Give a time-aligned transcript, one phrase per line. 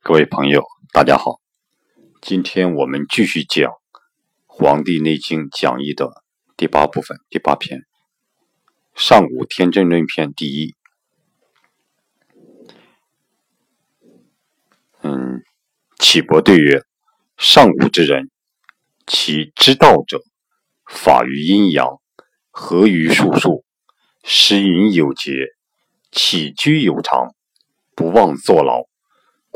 [0.00, 1.40] 各位朋友，大家好。
[2.22, 3.70] 今天我们继续讲
[4.46, 6.22] 《黄帝内经讲义》的
[6.56, 7.80] 第八部分第八篇
[8.94, 10.74] 《上古天真论篇》第一。
[15.02, 15.42] 嗯，
[15.98, 16.84] 启伯对曰
[17.36, 18.30] ：“上古之人，
[19.06, 20.22] 其知道者，
[20.86, 22.00] 法于阴阳，
[22.50, 23.64] 合于术数，
[24.24, 25.32] 食饮有节，
[26.10, 27.34] 起居有常，
[27.94, 28.84] 不忘坐牢。”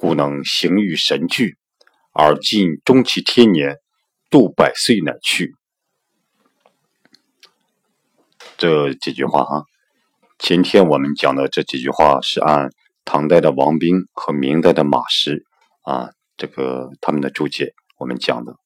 [0.03, 1.57] 故能行于神俱，
[2.13, 3.77] 而尽终其天年，
[4.31, 5.55] 度百岁乃去。
[8.59, 9.63] 这几句话哈，
[10.41, 12.73] 前天我们讲的这几句话是按
[13.05, 15.47] 唐代的王冰和明代的马识
[15.83, 18.57] 啊，这个他们的注解我们讲的。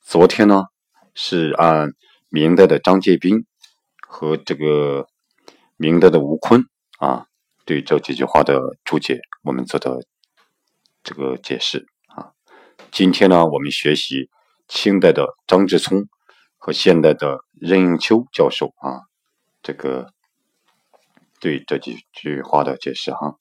[0.00, 0.64] 昨天呢
[1.14, 1.92] 是按
[2.28, 3.46] 明代的张介宾
[4.00, 5.06] 和这个
[5.76, 6.64] 明代的吴坤
[6.98, 7.26] 啊，
[7.64, 10.04] 对这几句话的注解，我们做的。
[11.02, 12.32] 这个解释啊，
[12.92, 14.30] 今天呢，我们学习
[14.68, 16.06] 清代的张之聪
[16.56, 19.00] 和现代的任应秋教授啊，
[19.62, 20.12] 这个
[21.40, 23.36] 对这几句话的解释哈。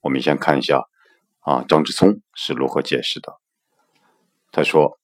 [0.00, 0.82] 我们先看一下
[1.40, 3.38] 啊，张之聪是如何解释的。
[4.50, 4.98] 他说，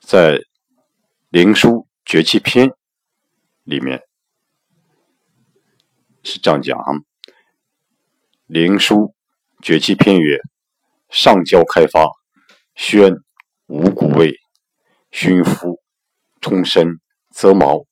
[0.00, 0.38] 在
[1.28, 2.68] 《灵枢诀气篇》
[3.64, 4.02] 里面
[6.22, 6.92] 是这样讲啊，
[8.46, 9.12] 《灵枢
[9.60, 10.40] 诀气篇》曰。
[11.08, 12.06] 上焦开发，
[12.74, 13.14] 宣
[13.66, 14.34] 五谷味，
[15.10, 15.80] 熏肤，
[16.40, 17.00] 充身，
[17.30, 17.84] 则毛。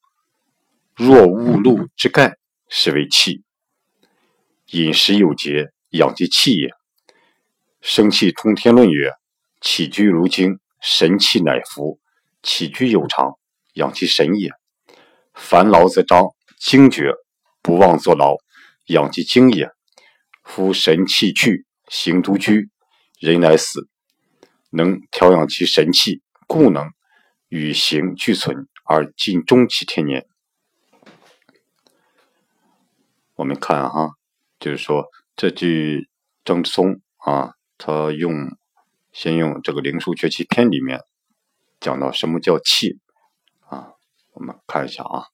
[0.94, 2.36] 若误露之盖，
[2.68, 3.42] 是为气。
[4.72, 6.70] 饮食有节，养其气也。
[7.80, 9.12] 生气通天论曰：
[9.60, 11.98] 起居如经，神气乃服；
[12.42, 13.38] 起居有常，
[13.74, 14.50] 养其神也。
[15.34, 16.26] 烦劳则张，
[16.58, 17.12] 惊厥，
[17.62, 18.36] 不忘坐劳，
[18.86, 19.70] 养其精也。
[20.44, 22.70] 夫神气去，行独居。
[23.18, 23.88] 人乃死，
[24.68, 26.92] 能调养其神气，故能
[27.48, 30.28] 与形俱存而尽终其天年。
[33.36, 34.16] 我们看哈，
[34.58, 36.10] 就是说这句
[36.44, 38.30] 张之松啊，他用
[39.12, 41.00] 先用这个《灵枢诀气篇》里面
[41.80, 43.00] 讲到什么叫气
[43.60, 43.94] 啊？
[44.32, 45.28] 我们看一下啊，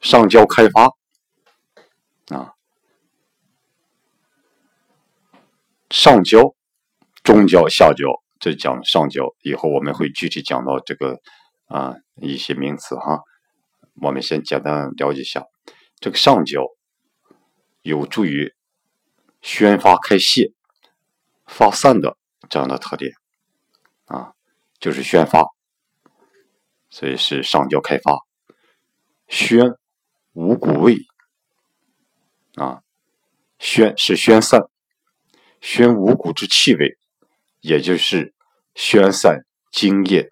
[0.00, 0.86] 上焦开发
[2.36, 2.55] 啊。
[5.90, 6.54] 上焦、
[7.22, 8.04] 中焦、下焦，
[8.40, 9.34] 这讲上焦。
[9.42, 11.20] 以后我们会具体讲到这个
[11.66, 13.20] 啊一些名词哈。
[14.02, 15.44] 我们先简单了解一下，
[16.00, 16.62] 这个上焦
[17.82, 18.52] 有助于
[19.40, 20.52] 宣发开泄、
[21.46, 22.16] 发散的
[22.50, 23.12] 这样的特点
[24.04, 24.32] 啊，
[24.78, 25.44] 就是宣发，
[26.90, 28.18] 所以是上焦开发。
[29.28, 29.62] 宣
[30.32, 30.98] 五谷味
[32.56, 32.82] 啊，
[33.58, 34.68] 宣是宣散。
[35.60, 36.96] 宣五谷之气味，
[37.60, 38.34] 也就是
[38.74, 39.40] 宣散
[39.72, 40.28] 精液。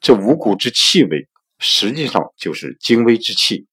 [0.00, 3.66] 这五谷之气味，实际上就是精微之气。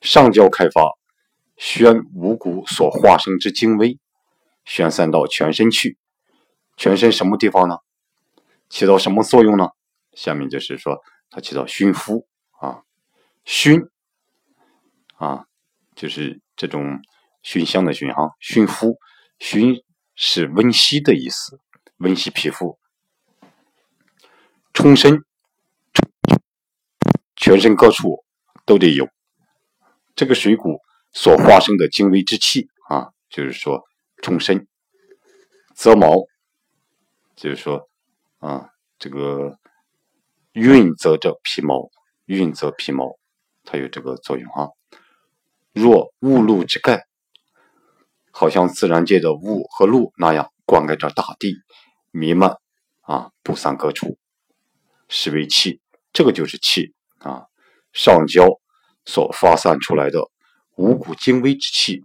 [0.00, 0.82] 上焦开发，
[1.56, 3.98] 宣五谷所化生之精微，
[4.64, 5.98] 宣散到全身去。
[6.76, 7.78] 全身什么地方呢？
[8.68, 9.68] 起到什么作用呢？
[10.14, 12.26] 下面就是说，它起到熏肤
[12.58, 12.82] 啊，
[13.44, 13.82] 熏
[15.16, 15.46] 啊，
[15.94, 17.02] 就是这种。
[17.42, 18.98] 熏香的熏哈，熏肤，
[19.38, 19.82] 熏
[20.14, 21.58] 是温煦的意思，
[21.98, 22.78] 温煦皮肤。
[24.72, 25.24] 充身，
[27.36, 28.24] 全身各处
[28.64, 29.08] 都得有
[30.14, 30.80] 这个水谷
[31.12, 33.82] 所化生的精微之气啊，就是说
[34.22, 34.66] 充身。
[35.74, 36.14] 则毛，
[37.34, 37.88] 就是说
[38.38, 39.58] 啊，这个
[40.52, 41.90] 运泽着皮毛，
[42.26, 43.18] 运泽皮毛，
[43.64, 44.68] 它有这个作用哈。
[45.72, 47.04] 若雾露之盖。
[48.32, 51.54] 好像自然界的雾和露那样灌溉着大地，
[52.10, 52.56] 弥漫
[53.02, 54.18] 啊，布散各处，
[55.08, 55.80] 是为气。
[56.12, 57.44] 这个就是气啊，
[57.92, 58.46] 上焦
[59.04, 60.28] 所发散出来的
[60.76, 62.02] 五谷精微之气，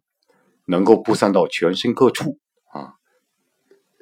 [0.66, 2.38] 能够布散到全身各处
[2.72, 2.94] 啊，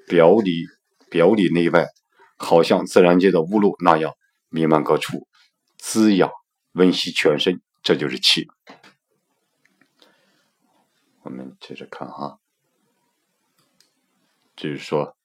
[0.07, 0.65] 表里
[1.09, 1.87] 表里内外，
[2.37, 4.13] 好像自然界的雾露那样
[4.49, 5.27] 弥漫各处，
[5.77, 6.29] 滋养
[6.73, 8.47] 温煦全身，这就是气。
[11.25, 12.37] 我们接着看哈，
[14.55, 15.17] 就是说，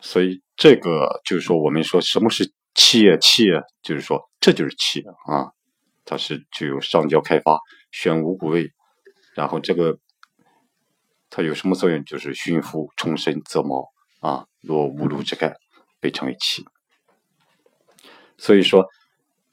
[0.00, 3.16] 所以这个就是说，我们说什么是气啊？
[3.16, 5.52] 气啊，就是说，这就是气啊，
[6.04, 7.58] 它是具有上焦开发、
[7.90, 8.70] 宣五谷味，
[9.34, 9.98] 然后这个
[11.30, 12.04] 它有什么作用？
[12.04, 13.88] 就是熏肤、充身、泽毛
[14.20, 15.56] 啊，若无路之盖，
[16.00, 16.66] 被称为气。
[18.36, 18.86] 所以说，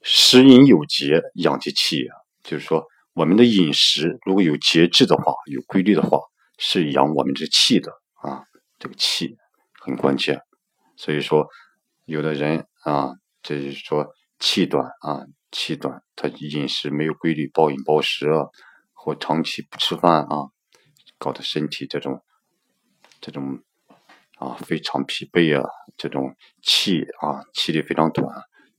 [0.02, 2.86] 食饮有节，养其气啊，就是说。
[3.16, 6.20] 我们的饮食如果有节制的话，有规律的话，
[6.58, 8.44] 是养我们这气的啊，
[8.78, 9.38] 这个气
[9.80, 10.42] 很关键。
[10.98, 11.48] 所以说，
[12.04, 14.06] 有的人啊，这就是说
[14.38, 18.48] 气短啊，气短，他饮食没有规律，暴饮暴食啊，
[18.92, 20.52] 或长期不吃饭啊，
[21.18, 22.22] 搞得身体这种
[23.22, 23.64] 这种
[24.40, 25.66] 啊非常疲惫啊，
[25.96, 28.28] 这种气啊气力非常短，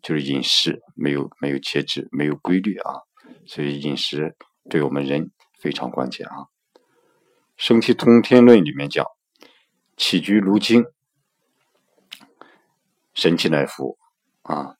[0.02, 3.00] 就是饮食没有没有节制，没有规律啊。
[3.46, 4.36] 所以饮食
[4.68, 6.34] 对我们人非常关键啊，
[7.56, 9.06] 《生气通天论》里面讲，
[9.96, 10.84] 起居如经，
[13.14, 13.96] 神气乃服
[14.42, 14.74] 啊。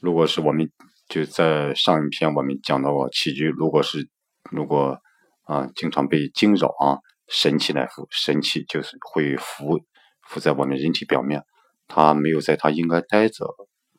[0.00, 0.70] 如果是我们
[1.08, 4.08] 就在上一篇我们讲到过，起居如果是
[4.50, 5.00] 如果
[5.44, 6.98] 啊经常被惊扰啊，
[7.28, 9.80] 神气乃服，神气就是会浮
[10.28, 11.42] 浮在我们人体表面，
[11.88, 13.46] 它没有在它应该待着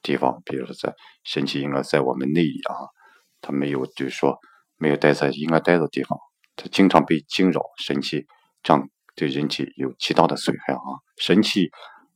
[0.01, 0.93] 地方，比如说在
[1.23, 2.75] 神气应该在我们内里啊。
[3.43, 4.39] 他没有，就是说
[4.77, 6.17] 没有待在应该待的地方，
[6.55, 8.25] 他经常被惊扰，神气
[8.63, 10.79] 这样对人体有极大的损害啊！
[11.17, 11.69] 神气，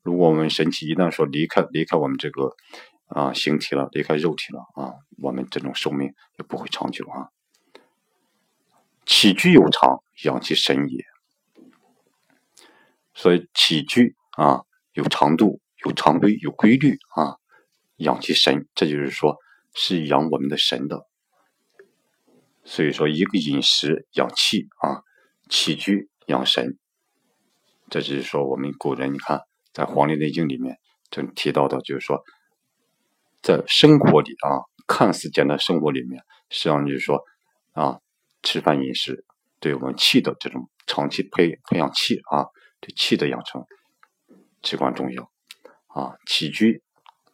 [0.03, 2.55] 如果我们神气一旦说离开离开我们这个
[3.07, 7.27] 啊形体了，离开肉体了啊，我们这种寿命也不会长久啊。
[9.05, 11.03] 起居有常，养其神也。
[13.13, 14.61] 所以起居啊
[14.93, 17.35] 有长度、有常规、有规律啊，
[17.97, 19.37] 养其神，这就是说
[19.73, 21.06] 是养我们的神的。
[22.69, 24.99] 所以说，一个饮食养气啊，
[25.49, 26.77] 起居养神，
[27.89, 29.39] 这就是说我们古人你看，
[29.71, 30.77] 在《黄帝内经》里面
[31.09, 32.21] 就提到的，就是说，
[33.41, 37.23] 在生活里啊，看似简单生活里面，实际上就是说
[37.71, 38.01] 啊，
[38.43, 39.23] 吃饭饮食
[39.61, 42.47] 对我们气的这种长期培培养气啊，
[42.81, 43.63] 对气的养成
[44.61, 45.31] 至关重要
[45.87, 46.83] 啊，起居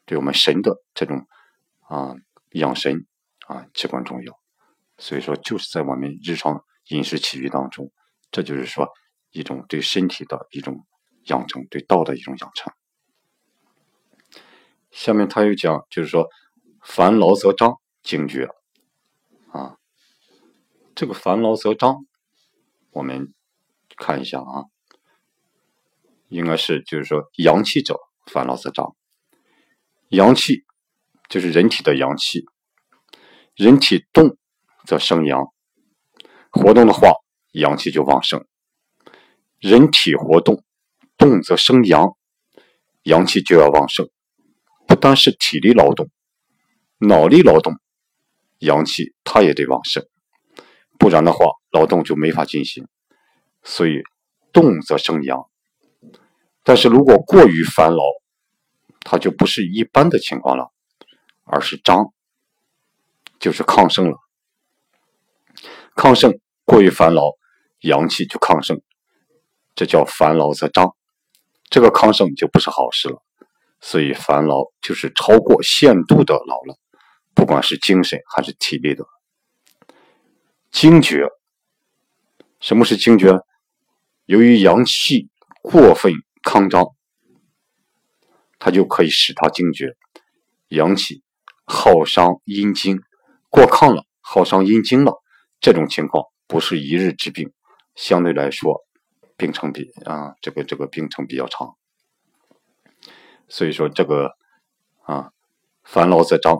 [0.05, 1.25] 对我们神的这种
[1.87, 2.13] 啊
[2.51, 3.07] 养神
[3.47, 4.42] 啊至关重要。
[4.97, 7.91] 所以说，就是在我们日常饮食起居当中，
[8.31, 8.87] 这就是说
[9.31, 10.85] 一种对身体的一种
[11.25, 12.71] 养成，对道的一种养成。
[14.91, 16.29] 下面他又讲，就是说
[16.81, 18.47] 烦劳则张，惊厥
[19.51, 19.77] 啊。
[20.95, 22.05] 这个烦劳则张，
[22.91, 23.33] 我们
[23.97, 24.65] 看一下啊，
[26.29, 27.97] 应该是就是说阳气者
[28.27, 28.95] 烦劳则张，
[30.09, 30.63] 阳气
[31.29, 32.45] 就是人体的阳气，
[33.55, 34.37] 人体动。
[34.85, 35.51] 则生阳，
[36.51, 37.13] 活动的话，
[37.51, 38.45] 阳气就旺盛。
[39.59, 40.63] 人体活动，
[41.17, 42.15] 动则生阳，
[43.03, 44.09] 阳气就要旺盛。
[44.85, 46.09] 不单是体力劳动，
[46.97, 47.73] 脑力劳动，
[48.59, 50.05] 阳气它也得旺盛，
[50.99, 52.85] 不然的话，劳动就没法进行。
[53.63, 54.03] 所以，
[54.51, 55.49] 动则生阳。
[56.63, 58.03] 但是如果过于烦劳，
[58.99, 60.71] 它就不是一般的情况了，
[61.45, 62.13] 而是张，
[63.39, 64.17] 就是亢盛了。
[65.95, 67.31] 亢盛过于烦劳，
[67.81, 68.81] 阳气就亢盛，
[69.75, 70.95] 这叫烦劳则张。
[71.69, 73.21] 这个亢盛就不是好事了。
[73.81, 76.77] 所以烦劳就是超过限度的劳了，
[77.33, 79.03] 不管是精神还是体力的。
[80.71, 81.27] 惊厥，
[82.61, 83.41] 什么是惊厥？
[84.25, 85.29] 由于阳气
[85.61, 86.13] 过分
[86.43, 86.85] 亢张，
[88.57, 89.97] 它就可以使它惊厥。
[90.69, 91.21] 阳气
[91.65, 93.01] 耗伤阴经，
[93.49, 95.21] 过亢了，耗伤阴经了。
[95.63, 97.49] 这种情况不是一日之病，
[97.95, 98.83] 相对来说，
[99.37, 101.77] 病程比啊这个这个病程比较长，
[103.47, 104.33] 所以说这个
[105.03, 105.31] 啊
[105.85, 106.59] 烦劳则张，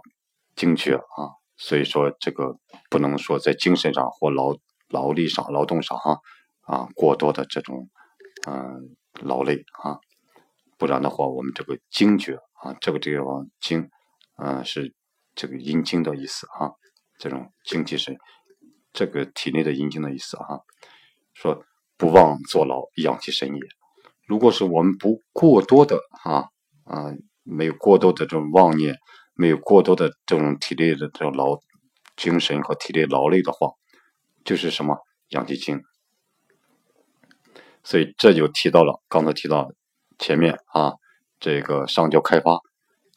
[0.56, 2.58] 精厥啊，所以说这个
[2.90, 4.56] 不能说在精神上或劳
[4.88, 6.22] 劳力上劳动上哈
[6.62, 7.90] 啊过多的这种
[8.48, 10.00] 嗯劳累啊，
[10.78, 13.90] 不然的话我们这个精厥啊这个地方精
[14.38, 14.94] 嗯是
[15.36, 16.72] 这个阴经的意思啊，
[17.18, 18.18] 这种精气神。
[18.94, 20.62] 这个体内的阴经的意思啊，
[21.34, 21.66] 说
[21.98, 23.62] 不忘坐牢，养其神也。
[24.28, 26.46] 如果是我们不过多的啊
[26.86, 28.96] 啊，没有过多的这种妄念，
[29.34, 31.60] 没有过多的这种体力的这种劳
[32.16, 33.72] 精神和体力劳累的话，
[34.46, 34.96] 就是什么
[35.30, 35.82] 养其精。
[37.84, 39.72] 所以这就提到了刚才提到
[40.20, 40.94] 前面啊，
[41.40, 42.60] 这个上焦开发，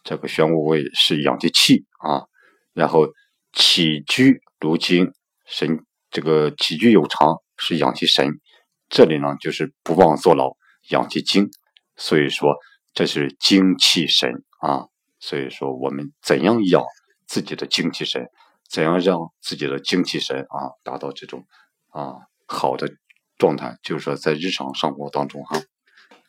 [0.02, 2.25] 这个玄武位是养其气啊，
[2.73, 3.06] 然后
[3.52, 5.12] 起居如经。
[5.46, 8.40] 神这个起居有常是养其神，
[8.88, 10.56] 这里呢就是不忘坐牢
[10.90, 11.48] 养其精，
[11.96, 12.56] 所以说
[12.92, 14.86] 这是精气神啊。
[15.18, 16.84] 所以说我们怎样养
[17.26, 18.28] 自己的精气神，
[18.68, 21.46] 怎样让自己的精气神啊达到这种
[21.88, 22.14] 啊
[22.46, 22.92] 好的
[23.38, 25.60] 状态，就是说在日常生活当中哈，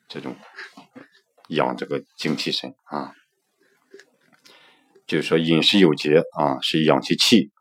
[0.07, 0.35] 这种
[1.49, 3.13] 养这个精气神啊，
[5.05, 7.51] 就是说饮食有节啊，是养其气。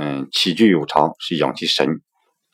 [0.00, 2.00] 嗯，起居有常是养其神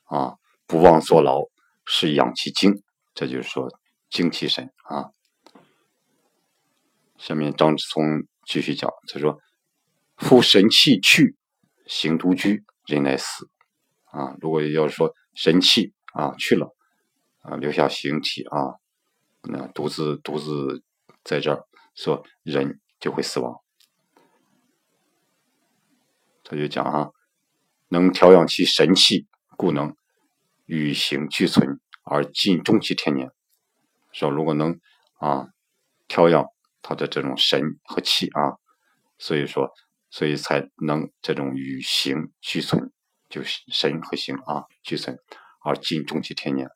[0.05, 0.37] 啊，
[0.67, 1.43] 不忘坐牢
[1.85, 2.83] 是养其精，
[3.15, 3.69] 这就是说
[4.09, 5.11] 精气神啊。
[7.19, 8.03] 下面张志聪
[8.47, 9.39] 继续讲，他说
[10.17, 11.37] ：“夫神气去，
[11.87, 13.51] 行独居，人乃死。”
[14.11, 16.75] 啊，如果要是说神气啊去了
[17.41, 18.81] 啊，留下形体啊，
[19.43, 20.83] 那独自独自
[21.23, 23.61] 在这儿，说人就会死亡。
[26.43, 27.11] 他就讲啊，
[27.95, 29.95] 能调养其神气，故能
[30.67, 33.31] 与形俱存而尽终其天年。
[34.11, 34.81] 说如果能
[35.21, 35.47] 啊
[36.09, 36.45] 调养
[36.83, 38.59] 他的这种神和气啊，
[39.17, 39.71] 所以说
[40.11, 42.91] 所以才能这种与形俱存，
[43.29, 45.17] 就是神和形啊俱存
[45.65, 46.69] 而尽终其天年，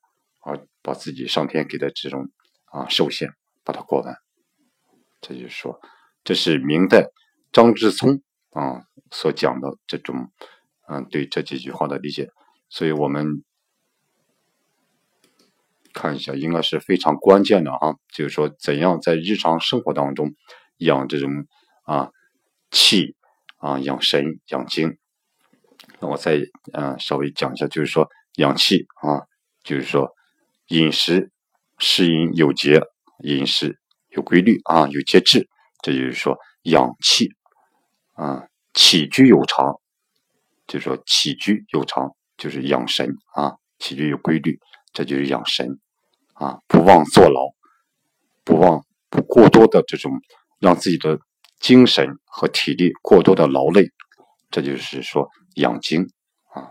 [0.45, 2.31] 而把自己上天给的这种
[2.67, 3.31] 啊寿限
[3.65, 4.15] 把它过完。
[5.21, 5.81] 这就是说，
[6.23, 7.09] 这是明代
[7.53, 8.85] 张之聪啊。
[9.11, 10.31] 所讲的这种，
[10.89, 12.31] 嗯，对这几句话的理解，
[12.69, 13.45] 所以我们
[15.93, 20.35] 看一下，应该是非常关键的啊，就是说怎样在日常生活当中
[20.79, 21.31] 养这种
[21.85, 22.11] 啊
[22.71, 23.15] 气
[23.59, 24.97] 啊养神养精。
[26.01, 26.41] 那我再
[26.73, 29.27] 嗯稍微讲一下，就是说养气啊，
[29.63, 30.11] 就是说
[30.69, 31.31] 饮食
[31.79, 32.81] 适饮有节，
[33.25, 33.79] 饮食
[34.09, 35.49] 有规律啊，有节制，
[35.83, 37.29] 这就是说养气
[38.15, 38.47] 啊。
[38.75, 39.81] 起居有常，
[40.69, 44.61] 就说起居有常就是养神啊，起居有规律，
[44.93, 45.81] 这就是养神
[46.35, 46.61] 啊。
[46.69, 47.41] 不忘坐牢，
[48.45, 50.13] 不忘不过多的这种
[50.61, 51.19] 让自己的
[51.59, 53.91] 精神和体力过多的劳累，
[54.51, 56.07] 这就是说养精
[56.53, 56.71] 啊。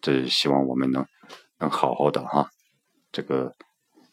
[0.00, 1.04] 这希望我们能
[1.58, 2.48] 能好好的哈，
[3.10, 3.52] 这个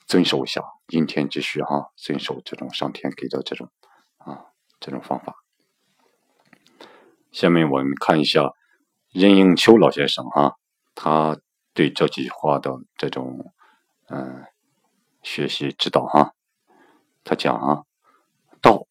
[0.07, 3.69] 遵守一下阴天之序哈，遵守这种上天给的这种
[4.17, 4.45] 啊
[4.79, 5.35] 这种方法。
[7.31, 8.51] 下面我们看一下
[9.11, 10.55] 任应秋老先生哈，
[10.95, 11.39] 他
[11.73, 13.51] 对这句话的这种
[14.07, 14.45] 嗯
[15.21, 16.33] 学习指导哈，
[17.23, 17.83] 他讲啊，
[18.61, 18.87] 道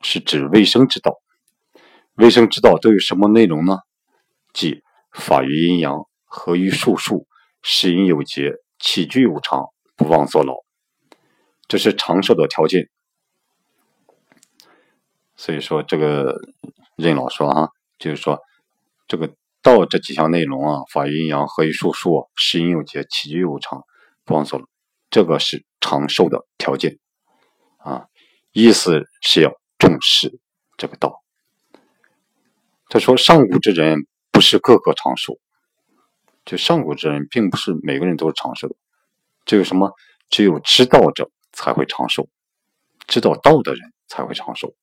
[0.00, 1.20] 是指卫生之道，
[2.14, 3.78] 卫生之道都有什么内容呢？
[4.52, 7.26] 即法于阴阳，合于术数，
[7.62, 9.66] 适饮有节，起居有常，
[9.96, 10.54] 不忘坐牢，
[11.68, 12.88] 这是长寿的条件。
[15.36, 16.40] 所以说这个。
[16.96, 18.38] 任老说啊，就是说，
[19.08, 23.84] 这个道这几项内容啊，法于阴阳，合于术数，适饮有节，起居有常，
[24.24, 24.66] 不忘坐牢，
[25.10, 26.98] 这个是长寿的条件
[27.78, 28.06] 啊。
[28.52, 30.40] 意思是要重视
[30.76, 31.22] 这个道。
[32.88, 35.38] 他说，上古之人不是个个长寿，
[36.44, 38.74] 就上古之人并不是每个人都是长寿的，
[39.44, 39.92] 只有什么？
[40.28, 42.28] 只有知道者才会长寿，
[43.06, 44.74] 知道道的人才会长寿。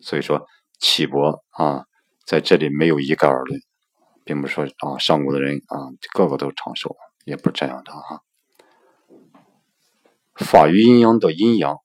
[0.00, 0.46] 所以说。
[0.82, 1.84] 岐伯啊，
[2.24, 3.60] 在这里没有一概而论，
[4.30, 8.22] 并不是说啊，上古的人啊，个个都长寿，也不是这样的哈。
[10.36, 11.78] 法于阴阳的阴阳，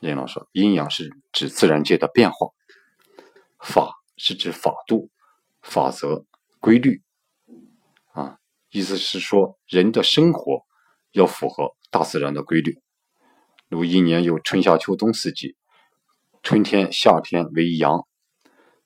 [0.00, 2.52] 任老说，阴阳是指自然界的变化，
[3.58, 5.10] 法是指法度、
[5.60, 6.24] 法则、
[6.58, 7.02] 规律
[8.12, 8.38] 啊，
[8.70, 10.64] 意思是说，人的生活
[11.12, 12.80] 要符合大自然的规律，
[13.68, 15.54] 如一年有春夏秋冬四季。
[16.42, 18.06] 春天、夏天为阳，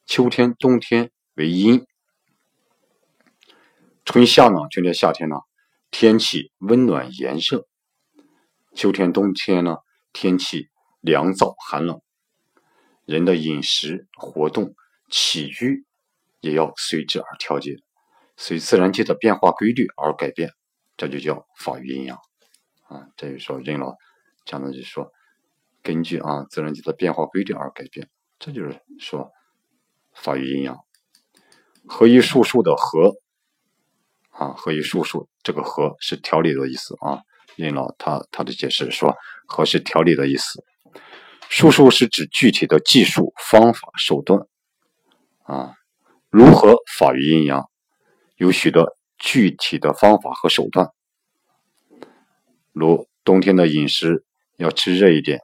[0.04, 1.87] 秋天、冬天为阴。
[4.04, 4.66] 春夏呢？
[4.71, 5.37] 春天、夏天呢？
[5.90, 7.66] 天气温暖炎热；
[8.75, 9.76] 秋天、冬天呢？
[10.12, 10.69] 天气
[11.00, 12.00] 凉燥寒冷。
[13.04, 14.75] 人的饮食、活动、
[15.09, 15.85] 起居
[16.40, 17.76] 也要随之而调节，
[18.37, 20.50] 随自然界的变化规律而改变，
[20.97, 22.19] 这就叫法于阴阳。
[22.88, 23.95] 啊，这就说任老
[24.45, 25.11] 讲的就是说。
[25.83, 29.30] 根据啊自然界的变化规律而改变，这就是说
[30.12, 30.76] 法于阴阳。
[31.87, 33.14] 合于术数的合
[34.40, 37.20] 啊，合于术数，这个合是调理的意思啊。
[37.56, 39.14] 任老他他的解释说，
[39.47, 40.64] 合是调理的意思。
[41.50, 44.40] 术数是指具体的技术、方法、手段
[45.42, 45.75] 啊。
[46.30, 47.68] 如何法于阴阳？
[48.37, 50.88] 有许多具体的方法和手段，
[52.73, 54.25] 如冬天的饮食
[54.56, 55.40] 要吃热一点。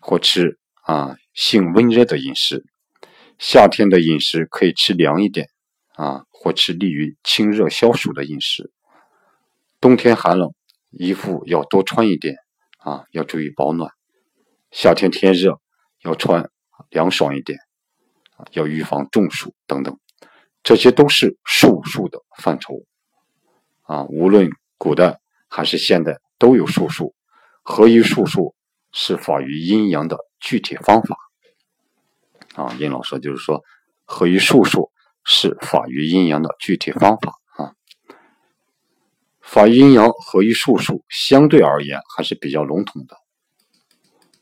[0.00, 2.64] 或吃啊性温热的饮食，
[3.38, 5.48] 夏天的饮食可以吃凉一点
[5.98, 8.70] 啊，或吃利于清热消暑的饮食。
[9.80, 10.54] 冬天寒冷，
[10.90, 12.36] 衣服要多穿一点
[12.78, 13.90] 啊，要注意保暖。
[14.70, 15.60] 夏天天热，
[16.02, 16.48] 要穿
[16.88, 17.58] 凉爽一点
[18.36, 19.98] 啊，要预防中暑等等。
[20.62, 22.84] 这些都是术数的范畴
[23.82, 27.14] 啊，无论古代还是现代，都有术数。
[27.62, 28.54] 合于术数。
[28.90, 31.14] 是法于阴阳的具体方法
[32.54, 33.62] 啊，殷老师就是说，
[34.06, 34.90] 合于术数
[35.30, 37.74] 是法于阴阳的具体方法啊。
[39.42, 43.14] 法于阴阳合于术数，相对而言还是比较笼统的。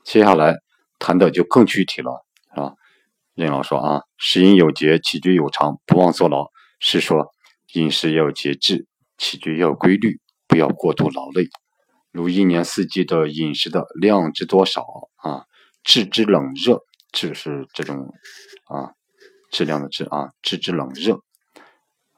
[0.05, 0.59] 接下来
[1.01, 2.25] 谈的就更具体了，
[2.55, 2.75] 是吧？
[3.35, 6.47] 任老说啊，食饮有节，起居有常，不忘坐劳，
[6.79, 7.33] 是说
[7.73, 8.87] 饮食要有节制，
[9.19, 11.49] 起居要有规律，不要过度劳累。
[12.13, 15.47] 如一年四季的饮食的量之多少啊，
[15.83, 18.15] 质之冷热，质是这种
[18.67, 18.95] 啊
[19.51, 21.21] 质量的质啊，质之冷热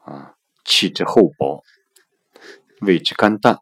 [0.03, 1.63] 啊，气之厚薄，
[2.81, 3.59] 味之甘淡。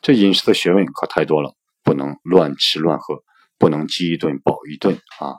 [0.00, 3.22] 这饮食的学问可太多了，不能乱吃乱喝，
[3.58, 5.36] 不能饥一顿饱一顿啊。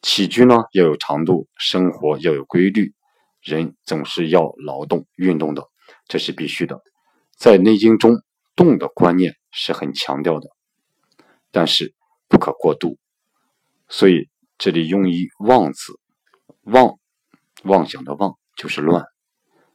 [0.00, 2.94] 起居呢要有长度，生活要有规律，
[3.40, 5.62] 人总是要劳动运动的，
[6.06, 6.80] 这是必须的。
[7.36, 8.22] 在《内经》中，
[8.54, 10.48] 动的观念是很强调的，
[11.50, 11.94] 但是
[12.28, 12.98] 不可过度。
[13.88, 15.98] 所以这里用一“妄”字，
[16.64, 16.98] 妄，
[17.64, 19.04] 妄想的妄，就是乱，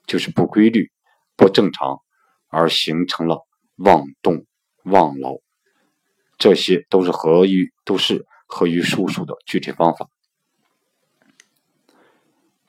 [0.06, 0.92] 就是不规律、
[1.36, 2.00] 不正常，
[2.48, 4.46] 而形成了妄动、
[4.84, 5.36] 妄劳，
[6.38, 10.10] 这些都是合于都是合于术数的具体方法。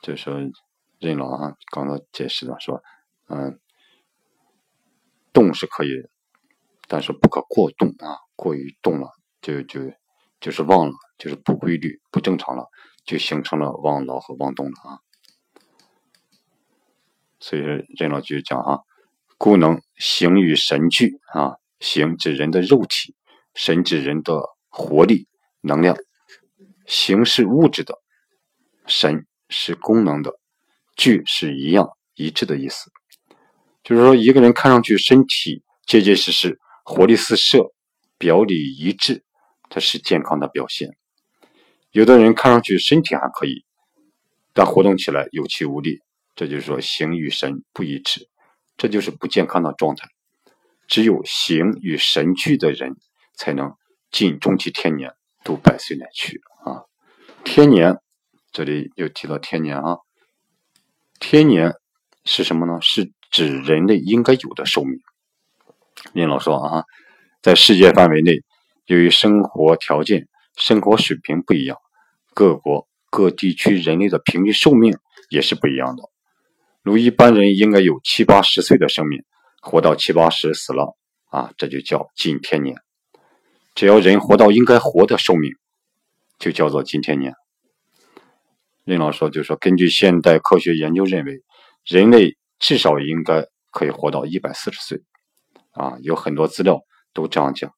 [0.03, 0.35] 就说
[0.99, 2.83] 任老啊，刚才解释的说，
[3.29, 3.59] 嗯，
[5.33, 5.91] 动是可以，
[6.89, 9.09] 但是不可过动啊，过于动了
[9.41, 9.81] 就就
[10.41, 12.67] 就是忘了，就是不规律、不正常了，
[13.05, 14.99] 就形成了忘劳和忘动了啊。
[17.39, 18.81] 所以说任老就讲啊，
[19.39, 23.15] 故能形与神俱啊，形指人的肉体，
[23.55, 25.29] 神指人的活力、
[25.61, 25.97] 能量，
[26.87, 27.95] 形是物质的，
[28.87, 29.27] 神。
[29.53, 30.31] 是功能的，
[30.97, 32.89] 俱是一样一致的意思，
[33.83, 37.73] 就是说一个人看上去身体结结实实、活力四射、
[38.17, 39.25] 表里一致，
[39.69, 40.97] 这是健康的表现。
[41.93, 43.65] 有的人看上去身体还可以，
[44.53, 46.01] 但活动起来有气无力，
[46.35, 48.29] 这就是说形与神不一致，
[48.77, 50.09] 这就是不健康的状态。
[50.87, 52.97] 只有形与神俱的人，
[53.37, 53.75] 才能
[54.11, 55.13] 尽终其天年，
[55.45, 56.83] 度百岁乃去啊！
[57.45, 57.97] 天年。
[58.53, 59.99] 这里又提到天年啊，
[61.21, 61.73] 天年
[62.25, 62.81] 是什么呢？
[62.83, 64.99] 是指人类应该有的寿命。
[66.13, 66.83] 林老说啊，
[67.43, 68.41] 在世界范围内，
[68.87, 70.27] 由于生活条件、
[70.57, 71.77] 生活水平不一样，
[72.35, 74.97] 各国各地区人类的平均寿命
[75.29, 76.03] 也是不一样的。
[76.83, 79.23] 如一般人应该有七八十岁的生命，
[79.61, 80.97] 活到七八十死了
[81.31, 82.77] 啊，这就叫近天年。
[83.75, 85.53] 只要人活到应该活的寿命，
[86.39, 87.35] 就叫做近天年。
[88.85, 91.43] 任老说，就说根据现代科学研究认为，
[91.85, 95.03] 人类至少应该可以活到一百四十岁，
[95.73, 96.81] 啊，有很多资料
[97.13, 97.71] 都这样讲。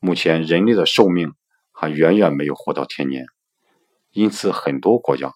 [0.00, 1.32] 目前人类的寿命
[1.80, 3.24] 还远远没有活到天年，
[4.10, 5.32] 因此很多国家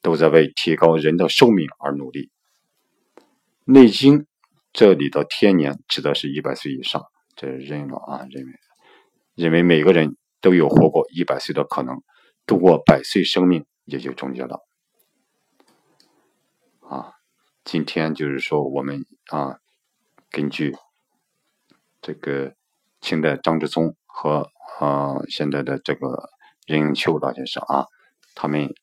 [0.00, 2.30] 都在为提高人的寿命而努力。
[3.64, 4.20] 《内经》
[4.72, 7.04] 这里的天年指的是一百岁以上，
[7.36, 8.52] 这认了啊认为，
[9.34, 12.02] 认为每个人都有活过一百岁的可能，
[12.46, 13.66] 度过百岁生命。
[13.84, 14.60] 也就终结了
[16.88, 17.14] 啊！
[17.64, 19.58] 今天就是说，我们啊，
[20.30, 20.76] 根据
[22.00, 22.54] 这个
[23.00, 24.48] 清代张之宗和
[24.80, 26.30] 啊现在的这个
[26.66, 27.86] 任应秋老先生啊，
[28.34, 28.74] 他们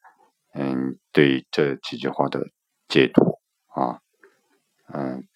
[0.53, 2.49] 嗯对这几句话的
[2.87, 3.99] 解读啊，
[4.93, 5.27] 嗯，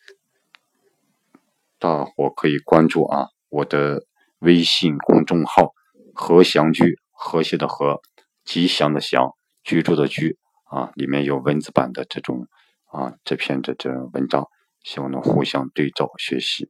[1.79, 4.06] 大伙可以关注啊我的
[4.39, 5.73] 微信公众号
[6.13, 8.01] “和祥居”，和谐的和，
[8.43, 9.36] 吉祥的祥。
[9.63, 12.47] 居住的居啊，里面有文字版的这种
[12.88, 14.49] 啊这篇的这文章，
[14.82, 16.69] 希望能互相对照学习。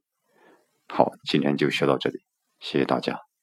[0.88, 2.20] 好，今天就学到这里，
[2.60, 3.33] 谢谢大家。